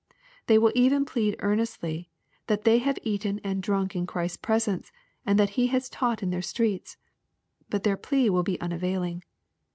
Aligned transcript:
—They 0.47 0.57
will 0.57 0.71
even 0.73 1.05
plead 1.05 1.35
earnestly, 1.41 2.09
that 2.47 2.61
^' 2.61 2.63
they 2.63 2.79
have 2.79 2.97
eaten 3.03 3.39
and 3.43 3.61
drunk 3.61 3.95
in 3.95 4.07
Christ^s 4.07 4.41
presence, 4.41 4.91
and 5.27 5.37
that 5.37 5.51
he 5.61 5.67
has 5.67 5.89
taught 5.89 6.23
in 6.23 6.31
their 6.31 6.41
streets,"— 6.41 6.97
But 7.69 7.83
their 7.83 7.97
plea 7.97 8.27
will 8.31 8.41
be 8.41 8.59
un 8.61 8.71
availing. 8.71 9.21